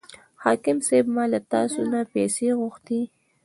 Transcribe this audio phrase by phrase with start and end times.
[0.43, 3.01] حاکم صاحب ما له تاسې نه پیسې غوښتې.